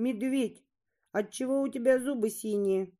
Медведь, 0.00 0.64
отчего 1.12 1.60
у 1.60 1.68
тебя 1.68 1.98
зубы 1.98 2.30
синие? 2.30 2.90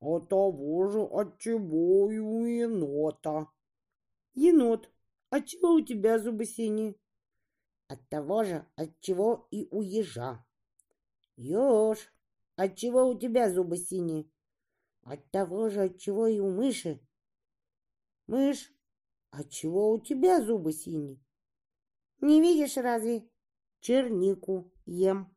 От 0.00 0.30
того 0.30 0.88
же, 0.88 1.02
отчего 1.02 2.10
и 2.10 2.16
у 2.16 2.46
енота. 2.46 3.52
Енот, 4.32 4.90
отчего 5.28 5.74
у 5.74 5.82
тебя 5.82 6.18
зубы 6.18 6.46
синие? 6.46 6.94
От 7.88 8.08
того 8.08 8.42
же, 8.42 8.66
отчего 8.74 9.46
и 9.50 9.68
у 9.70 9.82
ежа. 9.82 10.46
Еж, 11.36 12.10
отчего 12.56 13.06
у 13.06 13.18
тебя 13.18 13.52
зубы 13.52 13.76
синие? 13.76 14.24
От 15.02 15.30
того 15.30 15.68
же, 15.68 15.82
отчего 15.82 16.26
и 16.26 16.40
у 16.40 16.50
мыши. 16.50 17.06
Мышь, 18.28 18.72
отчего 19.28 19.92
у 19.92 20.00
тебя 20.00 20.42
зубы 20.42 20.72
синие? 20.72 21.22
Не 22.22 22.40
видишь 22.40 22.78
разве? 22.78 23.28
Чернику 23.80 24.72
ем. 24.86 25.33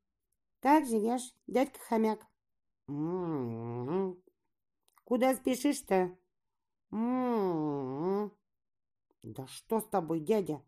Как 0.60 0.86
живешь, 0.86 1.34
дядька 1.46 1.80
хомяк? 1.80 2.26
М-м-м. 2.88 4.22
Куда 5.04 5.36
спешишь-то? 5.36 6.18
М-м-м. 6.92 8.32
Да 9.24 9.46
что 9.48 9.80
с 9.80 9.86
тобой, 9.86 10.20
дядя? 10.20 10.62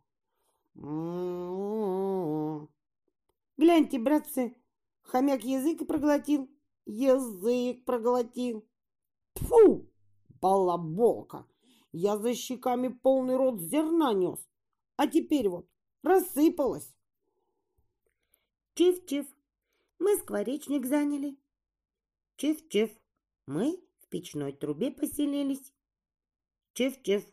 Гляньте, 3.57 3.99
братцы, 3.99 4.55
хомяк 5.01 5.43
язык 5.43 5.85
проглотил. 5.87 6.49
Язык 6.85 7.83
проглотил. 7.85 8.65
Тфу, 9.33 9.89
балаболка, 10.41 11.45
я 11.91 12.17
за 12.17 12.33
щеками 12.33 12.87
полный 12.87 13.35
рот 13.35 13.59
зерна 13.59 14.13
нес, 14.13 14.39
а 14.95 15.07
теперь 15.07 15.49
вот 15.49 15.67
рассыпалась. 16.03 16.95
Чиф-чиф, 18.75 19.27
мы 19.99 20.17
скворечник 20.17 20.85
заняли. 20.85 21.37
Чиф-чиф, 22.37 22.89
мы 23.45 23.79
в 23.99 24.07
печной 24.07 24.53
трубе 24.53 24.91
поселились. 24.91 25.73
Чиф-чиф, 26.73 27.23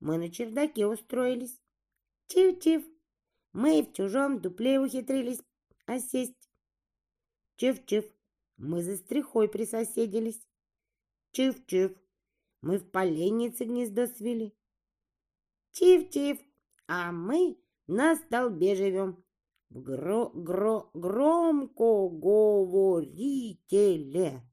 мы 0.00 0.16
на 0.16 0.30
чердаке 0.30 0.86
устроились. 0.86 1.60
Чиф-чиф, 2.28 2.84
мы 3.52 3.82
в 3.82 3.92
чужом 3.92 4.40
дупле 4.40 4.80
ухитрились 4.80 5.42
осесть. 5.86 6.50
Чиф-чиф, 7.56 8.04
мы 8.56 8.82
за 8.82 8.96
стрихой 8.96 9.48
присоседились. 9.48 10.40
Чиф-чиф, 11.32 11.92
мы 12.62 12.78
в 12.78 12.90
поленнице 12.90 13.64
гнездо 13.64 14.06
свели. 14.06 14.56
Чиф-чиф, 15.72 16.38
а 16.86 17.12
мы 17.12 17.58
на 17.86 18.16
столбе 18.16 18.74
живем. 18.74 19.22
В 19.70 19.82
гро-гро-громко 19.82 22.08
говорителе. 22.08 24.47